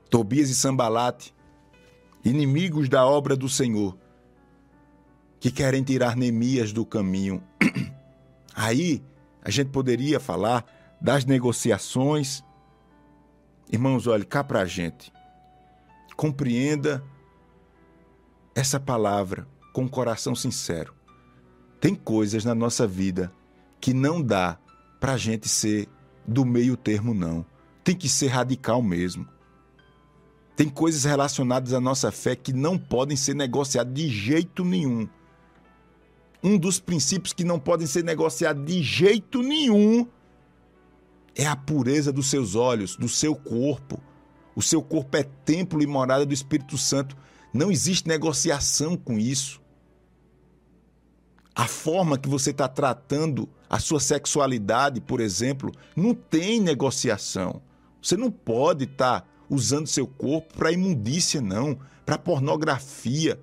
Tobias 0.09 0.49
e 0.49 0.55
Sambalate, 0.55 1.33
inimigos 2.23 2.87
da 2.87 3.05
obra 3.05 3.35
do 3.35 3.49
Senhor, 3.49 3.97
que 5.39 5.51
querem 5.51 5.83
tirar 5.83 6.15
Neemias 6.15 6.71
do 6.71 6.85
caminho. 6.85 7.43
Aí 8.55 9.03
a 9.41 9.49
gente 9.49 9.69
poderia 9.69 10.19
falar 10.19 10.65
das 10.99 11.25
negociações. 11.25 12.43
Irmãos, 13.71 14.07
olhe 14.07 14.25
cá 14.25 14.43
para 14.43 14.61
a 14.61 14.65
gente. 14.65 15.11
Compreenda 16.15 17.03
essa 18.55 18.79
palavra 18.79 19.47
com 19.73 19.83
um 19.83 19.87
coração 19.87 20.33
sincero. 20.33 20.95
Tem 21.79 21.93
coisas 21.93 22.43
na 22.43 22.55
nossa 22.55 22.87
vida 22.87 23.31
que 23.79 23.93
não 23.93 24.21
dá 24.21 24.57
para 24.99 25.13
a 25.13 25.17
gente 25.17 25.47
ser 25.47 25.87
do 26.27 26.45
meio 26.45 26.75
termo, 26.75 27.13
não. 27.13 27.45
Tem 27.83 27.95
que 27.95 28.09
ser 28.09 28.27
radical 28.27 28.81
mesmo. 28.81 29.27
Tem 30.55 30.67
coisas 30.67 31.03
relacionadas 31.03 31.71
à 31.71 31.79
nossa 31.79 32.11
fé 32.11 32.35
que 32.35 32.51
não 32.51 32.77
podem 32.77 33.15
ser 33.15 33.35
negociadas 33.35 33.93
de 33.93 34.09
jeito 34.09 34.65
nenhum. 34.65 35.07
Um 36.43 36.57
dos 36.57 36.79
princípios 36.79 37.31
que 37.31 37.43
não 37.43 37.59
podem 37.59 37.87
ser 37.87 38.03
negociados 38.03 38.65
de 38.65 38.81
jeito 38.81 39.41
nenhum 39.41 40.07
é 41.35 41.45
a 41.45 41.55
pureza 41.55 42.11
dos 42.11 42.29
seus 42.29 42.55
olhos, 42.55 42.95
do 42.95 43.07
seu 43.07 43.35
corpo. 43.35 44.01
O 44.55 44.61
seu 44.61 44.81
corpo 44.81 45.15
é 45.15 45.23
templo 45.23 45.81
e 45.81 45.85
morada 45.85 46.25
do 46.25 46.33
Espírito 46.33 46.77
Santo. 46.77 47.15
Não 47.53 47.71
existe 47.71 48.07
negociação 48.07 48.97
com 48.97 49.19
isso. 49.19 49.61
A 51.57 51.67
forma 51.67 52.19
que 52.19 52.29
você 52.29 52.51
está 52.51 52.67
tratando 52.67 53.49
a 53.67 53.79
sua 53.79 53.99
sexualidade, 53.99 55.01
por 55.01 55.19
exemplo, 55.19 55.71
não 55.95 56.13
tem 56.13 56.61
negociação. 56.61 57.63
Você 57.99 58.15
não 58.15 58.29
pode 58.29 58.83
estar 58.83 59.21
tá 59.21 59.27
usando 59.49 59.87
seu 59.87 60.05
corpo 60.05 60.53
para 60.55 60.71
imundícia, 60.71 61.41
não, 61.41 61.79
para 62.05 62.15
pornografia. 62.15 63.41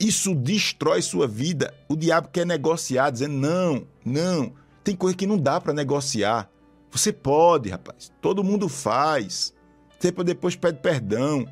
Isso 0.00 0.34
destrói 0.34 1.02
sua 1.02 1.28
vida. 1.28 1.74
O 1.86 1.94
diabo 1.94 2.28
quer 2.28 2.46
negociar, 2.46 3.10
dizendo: 3.10 3.34
não, 3.34 3.86
não, 4.02 4.54
tem 4.82 4.96
coisa 4.96 5.14
que 5.14 5.26
não 5.26 5.36
dá 5.36 5.60
para 5.60 5.74
negociar. 5.74 6.50
Você 6.90 7.12
pode, 7.12 7.68
rapaz. 7.68 8.10
Todo 8.22 8.42
mundo 8.42 8.70
faz. 8.70 9.52
Você 9.98 10.10
depois 10.10 10.56
pede 10.56 10.78
perdão. 10.78 11.46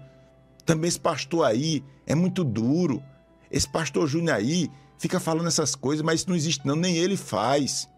Também 0.64 0.88
esse 0.88 1.00
pastor 1.00 1.44
aí 1.44 1.84
é 2.06 2.14
muito 2.14 2.44
duro. 2.44 3.02
Esse 3.50 3.68
pastor 3.68 4.06
Júnior 4.06 4.36
aí 4.36 4.70
fica 4.98 5.18
falando 5.18 5.48
essas 5.48 5.74
coisas, 5.74 6.04
mas 6.04 6.20
isso 6.20 6.28
não 6.28 6.36
existe 6.36 6.66
não, 6.66 6.76
nem 6.76 6.96
ele 6.96 7.16
faz. 7.16 7.88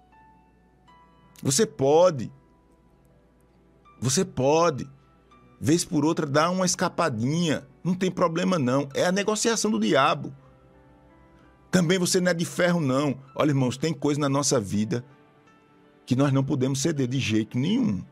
Você 1.43 1.67
pode. 1.67 2.31
Você 4.01 4.25
pode. 4.25 4.89
Vez 5.61 5.85
por 5.85 6.05
outra 6.05 6.27
dá 6.27 6.51
uma 6.51 6.67
escapadinha, 6.67 7.67
não 7.85 7.95
tem 7.95 8.11
problema 8.11 8.59
não. 8.59 8.89
É 8.95 9.05
a 9.05 9.13
negociação 9.13 9.71
do 9.71 9.79
diabo. 9.79 10.35
Também 11.71 11.99
você 11.99 12.21
não 12.21 12.31
é 12.31 12.35
de 12.35 12.45
ferro 12.45 12.81
não. 12.81 13.19
Olha, 13.35 13.51
irmãos, 13.51 13.77
tem 13.77 13.95
coisa 13.95 14.21
na 14.21 14.29
nossa 14.29 14.61
vida 14.61 15.05
que 16.05 16.15
nós 16.15 16.33
não 16.33 16.45
podemos 16.45 16.83
ceder 16.83 17.07
de 17.09 17.19
jeito 17.19 17.59
nenhum. 17.59 18.05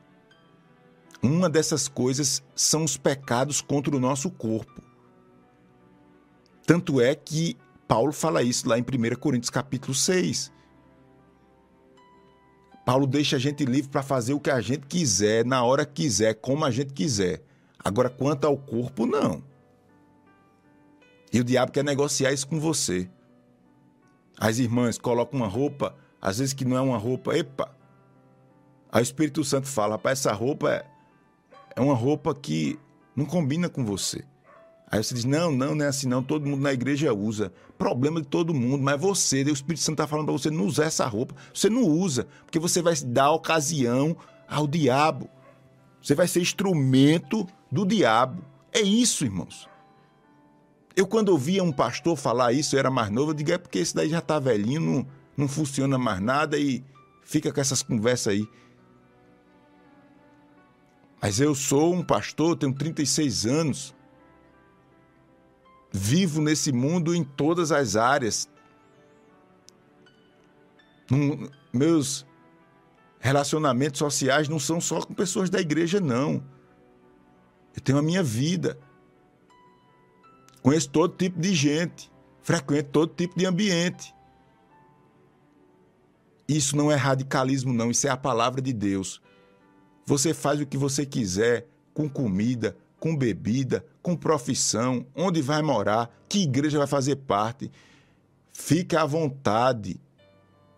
Uma 1.23 1.51
dessas 1.51 1.87
coisas 1.87 2.43
são 2.55 2.85
os 2.85 2.97
pecados 2.97 3.61
contra 3.61 3.95
o 3.95 4.01
nosso 4.01 4.31
corpo. 4.31 4.83
Tanto 6.67 7.01
é 7.01 7.15
que 7.15 7.57
Paulo 7.87 8.13
fala 8.13 8.43
isso 8.43 8.69
lá 8.69 8.79
em 8.79 8.83
1 8.83 9.17
Coríntios 9.19 9.51
capítulo 9.51 9.95
6. 9.95 10.53
Paulo 12.85 13.07
deixa 13.07 13.37
a 13.37 13.39
gente 13.39 13.65
livre 13.65 13.91
para 13.91 14.03
fazer 14.03 14.33
o 14.33 14.41
que 14.41 14.51
a 14.51 14.61
gente 14.61 14.87
quiser, 14.87 15.45
na 15.45 15.63
hora 15.63 15.85
que 15.85 16.03
quiser, 16.03 16.35
como 16.35 16.65
a 16.65 16.71
gente 16.71 16.93
quiser. 16.93 17.43
Agora, 17.79 18.09
quanto 18.09 18.47
ao 18.47 18.57
corpo, 18.57 19.07
não. 19.07 19.43
E 21.33 21.41
o 21.41 21.45
diabo 21.45 21.73
quer 21.73 21.85
negociar 21.85 22.33
isso 22.33 22.49
com 22.49 22.59
você. 22.59 23.09
As 24.39 24.59
irmãs 24.59 24.99
colocam 24.99 25.39
uma 25.39 25.47
roupa, 25.47 25.95
às 26.21 26.39
vezes 26.39 26.55
que 26.55 26.65
não 26.65 26.77
é 26.77 26.81
uma 26.81 26.99
roupa, 26.99 27.37
epa. 27.37 27.75
Aí 28.91 29.01
o 29.01 29.05
Espírito 29.05 29.45
Santo 29.45 29.69
fala, 29.69 29.95
rapaz, 29.95 30.21
essa 30.21 30.33
roupa 30.33 30.71
é, 30.73 30.87
é 31.75 31.81
uma 31.81 31.95
roupa 31.95 32.35
que 32.35 32.79
não 33.15 33.25
combina 33.25 33.69
com 33.69 33.85
você. 33.85 34.25
Aí 34.91 35.03
você 35.03 35.15
diz: 35.15 35.25
não, 35.25 35.53
não, 35.53 35.75
não 35.75 35.85
é 35.85 35.89
assim, 35.89 36.09
não. 36.09 36.23
Todo 36.23 36.47
mundo 36.47 36.63
na 36.63 36.73
igreja 36.73 37.15
usa. 37.15 37.53
Problema 37.79 38.21
de 38.21 38.27
todo 38.27 38.53
mundo, 38.53 38.83
mas 38.83 39.01
você, 39.01 39.43
o 39.43 39.51
Espírito 39.51 39.81
Santo 39.81 39.95
está 39.95 40.07
falando 40.07 40.27
para 40.27 40.33
você 40.33 40.51
não 40.51 40.67
usar 40.67 40.85
essa 40.85 41.07
roupa. 41.07 41.35
Você 41.55 41.71
não 41.71 41.83
usa, 41.83 42.27
porque 42.45 42.59
você 42.59 42.83
vai 42.83 42.95
dar 42.97 43.31
ocasião 43.31 44.17
ao 44.49 44.67
diabo. 44.67 45.31
Você 46.03 46.15
vai 46.15 46.27
ser 46.27 46.41
instrumento 46.41 47.47
do 47.71 47.87
diabo. 47.87 48.43
É 48.73 48.81
isso, 48.81 49.25
irmãos. 49.25 49.69
Eu, 50.97 51.07
quando 51.07 51.31
ouvia 51.31 51.63
um 51.63 51.73
pastor 51.73 52.17
falar 52.17 52.53
isso, 52.53 52.75
eu 52.75 52.81
era 52.81 52.91
mais 52.91 53.11
novo, 53.11 53.31
eu 53.31 53.35
digo: 53.35 53.53
é 53.53 53.59
porque 53.59 53.79
esse 53.79 53.95
daí 53.95 54.09
já 54.09 54.19
está 54.19 54.39
velhinho, 54.39 54.81
não, 54.81 55.07
não 55.37 55.49
funciona 55.49 55.97
mais 55.97 56.21
nada 56.21 56.59
e 56.59 56.85
fica 57.25 57.53
com 57.53 57.61
essas 57.61 57.83
conversas 57.83 58.33
aí. 58.33 58.47
Mas 61.21 61.39
eu 61.39 61.55
sou 61.55 61.95
um 61.95 62.03
pastor, 62.03 62.57
tenho 62.57 62.75
36 62.75 63.47
anos, 63.47 63.95
vivo 65.93 66.41
nesse 66.41 66.73
mundo 66.73 67.15
em 67.15 67.23
todas 67.23 67.71
as 67.73 67.97
áreas. 67.97 68.49
meus 71.73 72.27
relacionamentos 73.19 73.99
sociais 73.99 74.49
não 74.49 74.59
são 74.59 74.81
só 74.81 75.03
com 75.03 75.13
pessoas 75.13 75.51
da 75.51 75.61
igreja, 75.61 76.01
não. 76.01 76.43
Eu 77.75 77.83
tenho 77.83 77.99
a 77.99 78.03
minha 78.03 78.23
vida. 78.23 78.79
Conheço 80.63 80.91
todo 80.91 81.17
tipo 81.17 81.39
de 81.39 81.55
gente, 81.55 82.11
frequento 82.43 82.91
todo 82.91 83.15
tipo 83.15 83.39
de 83.39 83.47
ambiente. 83.47 84.15
Isso 86.49 86.77
não 86.77 86.91
é 86.91 86.97
radicalismo, 86.97 87.73
não, 87.73 87.91
isso 87.91 88.07
é 88.07 88.11
a 88.11 88.17
palavra 88.17 88.61
de 88.61 88.73
Deus. 88.73 89.23
Você 90.11 90.35
faz 90.35 90.61
o 90.61 90.67
que 90.67 90.77
você 90.77 91.07
quiser 91.07 91.69
com 91.95 92.09
comida, 92.09 92.77
com 92.99 93.17
bebida, 93.17 93.87
com 94.03 94.17
profissão, 94.17 95.07
onde 95.15 95.41
vai 95.41 95.63
morar, 95.63 96.11
que 96.29 96.43
igreja 96.43 96.79
vai 96.79 96.89
fazer 96.89 97.15
parte. 97.15 97.71
Fique 98.53 98.97
à 98.97 99.05
vontade. 99.05 100.01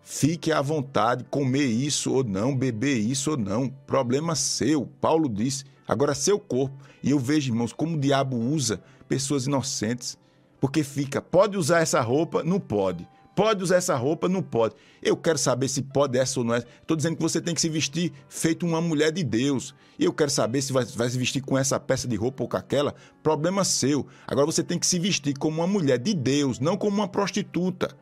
Fique 0.03 0.51
à 0.51 0.61
vontade, 0.61 1.23
comer 1.31 1.65
isso 1.65 2.13
ou 2.13 2.23
não, 2.23 2.55
beber 2.55 2.99
isso 2.99 3.31
ou 3.31 3.37
não. 3.37 3.69
Problema 3.69 4.35
seu. 4.35 4.85
Paulo 5.01 5.27
disse. 5.27 5.65
Agora, 5.87 6.13
seu 6.13 6.37
corpo. 6.37 6.77
E 7.01 7.09
eu 7.09 7.17
vejo, 7.17 7.51
irmãos, 7.51 7.73
como 7.73 7.97
o 7.97 7.99
diabo 7.99 8.37
usa 8.37 8.83
pessoas 9.09 9.47
inocentes. 9.47 10.15
Porque 10.61 10.83
fica, 10.83 11.19
pode 11.19 11.57
usar 11.57 11.79
essa 11.79 11.99
roupa? 12.01 12.43
Não 12.43 12.59
pode. 12.59 13.07
Pode 13.35 13.63
usar 13.63 13.77
essa 13.77 13.95
roupa? 13.95 14.29
Não 14.29 14.43
pode. 14.43 14.75
Eu 15.01 15.17
quero 15.17 15.39
saber 15.39 15.67
se 15.67 15.81
pode 15.81 16.17
essa 16.17 16.39
ou 16.39 16.45
não 16.45 16.53
é. 16.53 16.59
Estou 16.59 16.95
dizendo 16.95 17.15
que 17.15 17.21
você 17.21 17.41
tem 17.41 17.55
que 17.55 17.61
se 17.61 17.69
vestir 17.69 18.13
feito 18.29 18.65
uma 18.65 18.79
mulher 18.79 19.11
de 19.11 19.23
Deus. 19.23 19.73
E 19.97 20.05
eu 20.05 20.13
quero 20.13 20.29
saber 20.29 20.61
se 20.61 20.71
vai, 20.71 20.85
vai, 20.85 21.09
se 21.09 21.17
vestir 21.17 21.41
com 21.41 21.57
essa 21.57 21.79
peça 21.79 22.07
de 22.07 22.15
roupa 22.15 22.43
ou 22.43 22.49
com 22.49 22.57
aquela. 22.57 22.93
Problema 23.23 23.63
seu. 23.63 24.05
Agora 24.27 24.45
você 24.45 24.63
tem 24.63 24.77
que 24.77 24.85
se 24.85 24.99
vestir 24.99 25.35
como 25.35 25.57
uma 25.57 25.67
mulher 25.67 25.97
de 25.97 26.13
Deus, 26.13 26.59
não 26.59 26.77
como 26.77 26.95
uma 26.95 27.07
prostituta. 27.07 27.97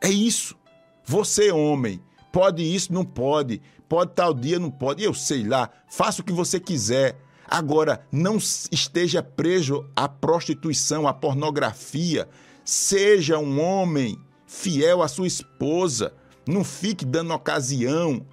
É 0.00 0.08
isso. 0.08 0.56
Você, 1.04 1.52
homem, 1.52 2.00
pode 2.32 2.62
isso? 2.62 2.90
Não 2.90 3.04
pode. 3.04 3.60
Pode 3.86 4.12
tal 4.12 4.32
dia? 4.32 4.58
Não 4.58 4.70
pode. 4.70 5.04
Eu 5.04 5.12
sei 5.12 5.44
lá. 5.44 5.68
Faça 5.88 6.22
o 6.22 6.24
que 6.24 6.32
você 6.32 6.58
quiser. 6.58 7.20
Agora, 7.46 8.06
não 8.10 8.38
esteja 8.38 9.22
preso 9.22 9.86
à 9.94 10.08
prostituição, 10.08 11.06
à 11.06 11.12
pornografia. 11.12 12.26
Seja 12.64 13.38
um 13.38 13.60
homem 13.60 14.18
fiel 14.54 15.02
à 15.02 15.08
sua 15.08 15.26
esposa. 15.26 16.14
Não 16.46 16.62
fique 16.62 17.04
dando 17.04 17.34
ocasião. 17.34 18.24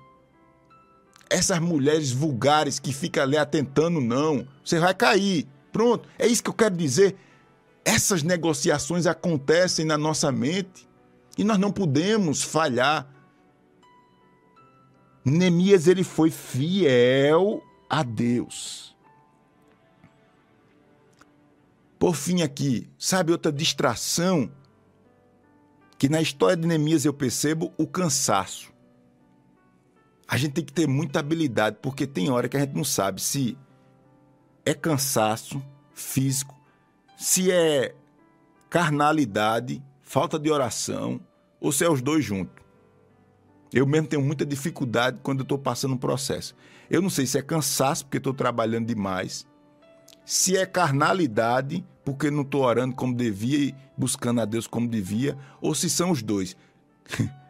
essas 1.30 1.60
mulheres 1.60 2.12
vulgares 2.12 2.78
que 2.78 2.92
ficam 2.92 3.24
ali 3.24 3.38
atentando, 3.38 4.02
não. 4.02 4.46
Você 4.64 4.80
vai 4.80 4.94
cair. 4.94 5.48
Pronto. 5.72 6.08
É 6.20 6.28
isso 6.28 6.44
que 6.44 6.50
eu 6.50 6.54
quero 6.54 6.76
dizer. 6.76 7.16
Essas 7.86 8.22
negociações 8.22 9.08
acontecem 9.08 9.86
na 9.86 9.98
nossa 9.98 10.30
mente 10.32 10.88
e 11.38 11.44
nós 11.44 11.58
não 11.58 11.72
podemos 11.72 12.44
falhar. 12.44 13.08
Neemias 15.24 15.88
ele 15.88 16.04
foi 16.04 16.30
fiel 16.30 17.64
a 17.90 18.04
Deus. 18.04 18.94
Por 21.98 22.16
fim 22.16 22.42
aqui, 22.42 22.90
sabe 22.98 23.32
outra 23.32 23.52
distração 23.52 24.52
que 26.02 26.10
na 26.10 26.20
história 26.20 26.58
de 26.58 26.68
Neemias 26.68 27.06
eu 27.06 27.14
percebo 27.14 27.72
o 27.78 27.86
cansaço. 27.86 28.74
A 30.28 30.36
gente 30.36 30.54
tem 30.54 30.66
que 30.66 30.74
ter 30.74 30.88
muita 30.88 31.20
habilidade, 31.20 31.78
porque 31.80 32.08
tem 32.08 32.32
hora 32.32 32.50
que 32.50 32.58
a 32.58 32.60
gente 32.60 32.74
não 32.74 32.84
sabe 32.84 33.22
se 33.22 33.56
é 34.66 34.74
cansaço 34.74 35.64
físico, 35.94 36.60
se 37.16 37.52
é 37.52 37.94
carnalidade, 38.68 39.80
falta 40.02 40.40
de 40.40 40.50
oração, 40.50 41.22
ou 41.60 41.72
se 41.72 41.86
é 41.86 41.88
os 41.92 42.02
dois 42.02 42.26
juntos. 42.26 42.66
Eu 43.72 43.86
mesmo 43.86 44.08
tenho 44.08 44.24
muita 44.24 44.44
dificuldade 44.44 45.20
quando 45.22 45.42
eu 45.42 45.44
estou 45.44 45.60
passando 45.60 45.94
um 45.94 46.00
processo. 46.00 46.56
Eu 46.90 47.04
não 47.04 47.12
sei 47.12 47.28
se 47.28 47.38
é 47.38 47.44
cansaço, 47.44 48.06
porque 48.06 48.18
estou 48.18 48.34
trabalhando 48.34 48.88
demais, 48.88 49.46
se 50.26 50.58
é 50.58 50.66
carnalidade, 50.66 51.86
porque 52.04 52.32
não 52.32 52.42
estou 52.42 52.64
orando 52.64 52.96
como 52.96 53.16
devia 53.16 53.58
e 53.58 53.76
buscando 53.98 54.42
a 54.42 54.46
Deus 54.46 54.68
como 54.68 54.88
devia, 54.88 55.38
ou 55.60 55.76
se 55.76 55.90
são 55.90 56.12
os 56.12 56.22
dois. 56.22 56.56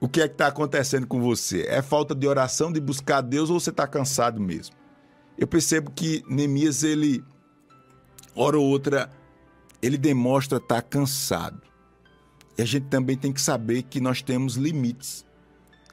o 0.00 0.08
que 0.08 0.20
é 0.20 0.28
que 0.28 0.34
está 0.34 0.46
acontecendo 0.48 1.06
com 1.06 1.20
você? 1.20 1.66
É 1.68 1.82
falta 1.82 2.14
de 2.14 2.26
oração, 2.26 2.72
de 2.72 2.80
buscar 2.80 3.18
a 3.18 3.22
Deus, 3.22 3.50
ou 3.50 3.60
você 3.60 3.70
está 3.70 3.86
cansado 3.86 4.40
mesmo? 4.40 4.74
Eu 5.38 5.46
percebo 5.46 5.90
que 5.90 6.22
Neemias, 6.28 6.82
ele, 6.82 7.24
hora 8.34 8.58
ou 8.58 8.66
outra, 8.66 9.10
ele 9.80 9.96
demonstra 9.96 10.58
estar 10.58 10.76
tá 10.76 10.82
cansado. 10.82 11.62
E 12.58 12.62
a 12.62 12.64
gente 12.66 12.86
também 12.88 13.16
tem 13.16 13.32
que 13.32 13.40
saber 13.40 13.84
que 13.84 14.00
nós 14.00 14.20
temos 14.20 14.56
limites. 14.56 15.24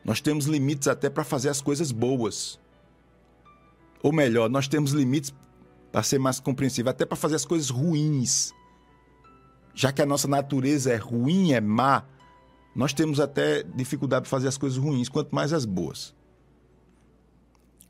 Nós 0.04 0.20
temos 0.20 0.46
limites 0.46 0.88
até 0.88 1.10
para 1.10 1.24
fazer 1.24 1.50
as 1.50 1.62
coisas 1.62 1.92
boas. 1.92 2.60
Ou 4.02 4.12
melhor, 4.12 4.50
nós 4.50 4.68
temos 4.68 4.92
limites, 4.92 5.34
para 5.92 6.04
ser 6.04 6.20
mais 6.20 6.40
compreensível, 6.40 6.90
até 6.92 7.06
para 7.06 7.16
fazer 7.16 7.36
as 7.36 7.46
coisas 7.46 7.70
ruins. 7.70 8.54
Já 9.74 9.92
que 9.92 10.02
a 10.02 10.06
nossa 10.06 10.28
natureza 10.28 10.92
é 10.92 10.98
ruim, 10.98 11.54
é 11.54 11.62
má, 11.62 12.04
nós 12.76 12.94
temos 12.94 13.20
até 13.20 13.64
dificuldade 13.64 14.26
de 14.26 14.30
fazer 14.30 14.48
as 14.48 14.58
coisas 14.58 14.78
ruins, 14.78 15.10
quanto 15.10 15.34
mais 15.34 15.54
as 15.54 15.66
boas. 15.66 16.16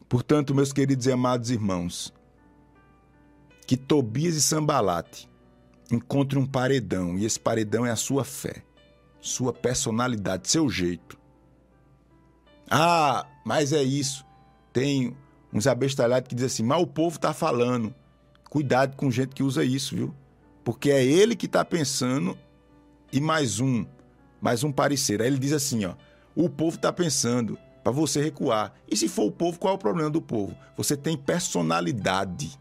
Portanto, 0.08 0.56
meus 0.56 0.72
queridos 0.72 1.06
e 1.06 1.12
amados 1.12 1.50
irmãos, 1.50 2.14
que 3.66 3.76
Tobias 3.76 4.36
e 4.36 4.42
Sambalate 4.42 5.30
encontrem 5.92 6.42
um 6.42 6.46
paredão, 6.46 7.18
e 7.18 7.26
esse 7.26 7.40
paredão 7.40 7.86
é 7.86 7.92
a 7.92 7.96
sua 7.98 8.24
fé, 8.24 8.64
sua 9.20 9.52
personalidade, 9.52 10.50
seu 10.50 10.70
jeito. 10.70 11.18
Ah, 12.70 13.26
mas 13.46 13.74
é 13.74 13.84
isso. 13.84 14.26
Tem 14.72 15.16
uns 15.54 15.68
abestalhados 15.68 16.28
que 16.28 16.36
dizem 16.36 16.48
assim, 16.48 16.64
mas 16.64 16.82
o 16.82 16.88
povo 16.88 17.16
está 17.16 17.34
falando. 17.34 17.94
Cuidado 18.50 18.96
com 18.96 19.12
gente 19.12 19.36
que 19.36 19.44
usa 19.44 19.64
isso, 19.64 19.96
viu? 19.96 20.14
Porque 20.64 20.90
é 20.90 21.04
ele 21.04 21.36
que 21.36 21.46
está 21.46 21.64
pensando 21.64 22.38
e 23.12 23.20
mais 23.20 23.60
um, 23.60 23.86
mais 24.42 24.64
um 24.64 24.72
parecer. 24.72 25.22
Aí 25.22 25.28
ele 25.28 25.40
diz 25.40 25.54
assim, 25.54 25.86
ó, 25.86 25.94
o 26.36 26.50
povo 26.50 26.76
está 26.76 26.92
pensando 26.92 27.58
para 27.84 27.92
você 27.92 28.22
recuar. 28.22 28.74
E 28.90 28.96
se 28.96 29.08
for 29.08 29.26
o 29.26 29.32
povo, 29.32 29.60
qual 29.60 29.74
é 29.74 29.76
o 29.76 29.80
problema 29.80 30.10
do 30.10 30.22
povo? 30.22 30.56
Você 30.76 30.96
tem 30.96 31.18
personalidade. 31.18 32.58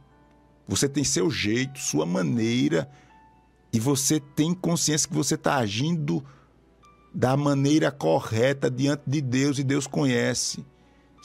Você 0.68 0.88
tem 0.88 1.04
seu 1.04 1.30
jeito, 1.30 1.78
sua 1.78 2.04
maneira 2.04 2.88
e 3.76 3.78
você 3.78 4.18
tem 4.18 4.54
consciência 4.54 5.06
que 5.06 5.14
você 5.14 5.34
está 5.34 5.56
agindo 5.56 6.24
da 7.12 7.36
maneira 7.36 7.90
correta 7.90 8.70
diante 8.70 9.02
de 9.06 9.20
Deus 9.20 9.58
e 9.58 9.64
Deus 9.64 9.86
conhece. 9.86 10.64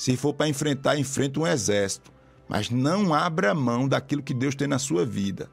Se 0.01 0.17
for 0.17 0.33
para 0.33 0.49
enfrentar, 0.49 0.97
enfrenta 0.97 1.39
um 1.39 1.45
exército. 1.45 2.11
Mas 2.49 2.71
não 2.71 3.13
abra 3.13 3.53
mão 3.53 3.87
daquilo 3.87 4.23
que 4.23 4.33
Deus 4.33 4.55
tem 4.55 4.67
na 4.67 4.79
sua 4.79 5.05
vida. 5.05 5.47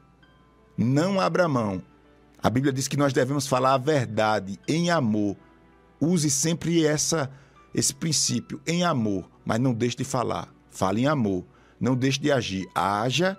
Não 0.75 1.21
abra 1.21 1.47
mão. 1.47 1.83
A 2.41 2.49
Bíblia 2.49 2.73
diz 2.73 2.87
que 2.87 2.97
nós 2.97 3.13
devemos 3.13 3.45
falar 3.45 3.75
a 3.75 3.77
verdade 3.77 4.59
em 4.67 4.89
amor. 4.89 5.37
Use 6.01 6.31
sempre 6.31 6.83
essa, 6.83 7.29
esse 7.75 7.93
princípio 7.93 8.59
em 8.65 8.83
amor, 8.83 9.29
mas 9.45 9.59
não 9.59 9.71
deixe 9.71 9.97
de 9.97 10.03
falar. 10.03 10.51
Fale 10.71 11.01
em 11.01 11.05
amor. 11.07 11.45
Não 11.79 11.95
deixe 11.95 12.19
de 12.19 12.31
agir. 12.31 12.67
Haja 12.73 13.37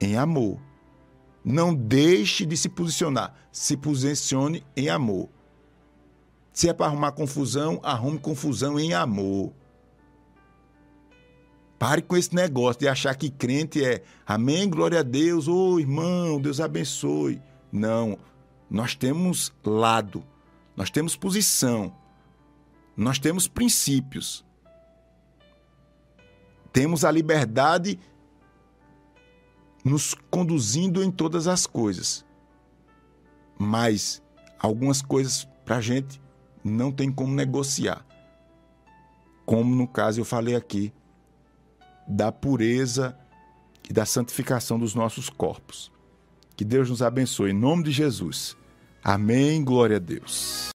em 0.00 0.16
amor. 0.16 0.60
Não 1.44 1.72
deixe 1.72 2.44
de 2.44 2.56
se 2.56 2.68
posicionar. 2.68 3.32
Se 3.52 3.76
posicione 3.76 4.64
em 4.76 4.88
amor. 4.88 5.28
Se 6.52 6.68
é 6.68 6.72
para 6.72 6.86
arrumar 6.86 7.12
confusão, 7.12 7.78
arrume 7.80 8.18
confusão 8.18 8.76
em 8.76 8.92
amor. 8.92 9.54
Pare 11.86 12.02
com 12.02 12.16
esse 12.16 12.34
negócio 12.34 12.80
de 12.80 12.88
achar 12.88 13.14
que 13.14 13.30
crente 13.30 13.84
é 13.84 14.02
amém, 14.26 14.68
glória 14.68 14.98
a 14.98 15.02
Deus, 15.04 15.46
ô 15.46 15.74
oh, 15.74 15.78
irmão, 15.78 16.40
Deus 16.40 16.58
abençoe. 16.58 17.40
Não, 17.70 18.18
nós 18.68 18.96
temos 18.96 19.54
lado, 19.64 20.24
nós 20.76 20.90
temos 20.90 21.14
posição, 21.14 21.94
nós 22.96 23.20
temos 23.20 23.46
princípios. 23.46 24.44
Temos 26.72 27.04
a 27.04 27.10
liberdade 27.12 28.00
nos 29.84 30.12
conduzindo 30.28 31.04
em 31.04 31.10
todas 31.12 31.46
as 31.46 31.68
coisas. 31.68 32.26
Mas 33.56 34.20
algumas 34.58 35.00
coisas 35.00 35.48
para 35.64 35.76
a 35.76 35.80
gente 35.80 36.20
não 36.64 36.90
tem 36.90 37.12
como 37.12 37.32
negociar. 37.32 38.04
Como 39.44 39.72
no 39.72 39.86
caso 39.86 40.20
eu 40.20 40.24
falei 40.24 40.56
aqui 40.56 40.92
da 42.06 42.30
pureza 42.30 43.16
e 43.88 43.92
da 43.92 44.04
santificação 44.04 44.78
dos 44.78 44.94
nossos 44.94 45.28
corpos. 45.28 45.90
Que 46.56 46.64
Deus 46.64 46.88
nos 46.88 47.02
abençoe. 47.02 47.50
Em 47.50 47.54
nome 47.54 47.84
de 47.84 47.90
Jesus. 47.90 48.56
Amém. 49.04 49.62
Glória 49.62 49.96
a 49.96 50.00
Deus. 50.00 50.64